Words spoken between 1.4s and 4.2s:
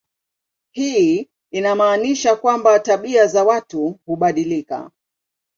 inamaanisha kwamba tabia za watu